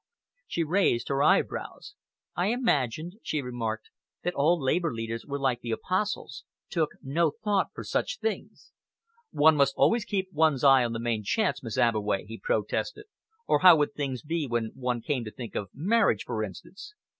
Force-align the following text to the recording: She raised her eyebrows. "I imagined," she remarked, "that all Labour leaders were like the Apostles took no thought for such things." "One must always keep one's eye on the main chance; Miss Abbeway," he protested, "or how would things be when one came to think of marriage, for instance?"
She 0.47 0.63
raised 0.63 1.09
her 1.09 1.21
eyebrows. 1.21 1.93
"I 2.35 2.47
imagined," 2.47 3.17
she 3.21 3.39
remarked, 3.39 3.91
"that 4.23 4.33
all 4.33 4.59
Labour 4.59 4.91
leaders 4.91 5.27
were 5.27 5.37
like 5.37 5.59
the 5.61 5.69
Apostles 5.69 6.43
took 6.71 6.89
no 7.03 7.33
thought 7.43 7.67
for 7.75 7.83
such 7.83 8.17
things." 8.17 8.71
"One 9.29 9.55
must 9.55 9.75
always 9.77 10.03
keep 10.05 10.29
one's 10.33 10.63
eye 10.63 10.83
on 10.83 10.93
the 10.93 10.99
main 10.99 11.23
chance; 11.23 11.61
Miss 11.61 11.77
Abbeway," 11.77 12.25
he 12.25 12.39
protested, 12.39 13.05
"or 13.45 13.59
how 13.59 13.75
would 13.75 13.93
things 13.93 14.23
be 14.23 14.47
when 14.47 14.71
one 14.73 15.01
came 15.01 15.23
to 15.23 15.31
think 15.31 15.53
of 15.53 15.69
marriage, 15.71 16.23
for 16.25 16.43
instance?" 16.43 16.95